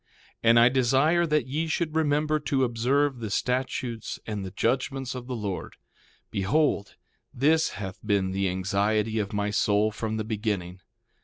1:16 0.01 0.07
And 0.49 0.59
I 0.59 0.69
desire 0.69 1.27
that 1.27 1.45
ye 1.45 1.67
should 1.67 1.93
remember 1.95 2.39
to 2.39 2.63
observe 2.63 3.19
the 3.19 3.29
statutes 3.29 4.17
and 4.25 4.43
the 4.43 4.49
judgments 4.49 5.13
of 5.13 5.27
the 5.27 5.35
Lord; 5.35 5.75
behold, 6.31 6.95
this 7.31 7.73
hath 7.77 7.99
been 8.03 8.31
the 8.31 8.49
anxiety 8.49 9.19
of 9.19 9.31
my 9.31 9.51
soul 9.51 9.91
from 9.91 10.17
the 10.17 10.23
beginning. 10.23 10.79